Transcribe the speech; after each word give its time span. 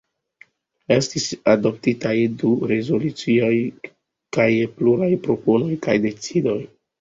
Estis 0.93 1.25
adoptitaj 1.51 2.13
du 2.43 2.53
rezolucioj 2.71 3.51
kaj 4.39 4.49
pluraj 4.81 5.11
proponoj 5.29 5.71
kaj 5.87 5.97
decidoj. 6.09 6.59